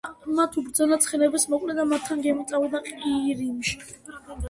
[0.37, 3.81] მათ უბრძანა ცხენების მოკვლა და მათთან ერთად გემით წავიდა ყირიმში.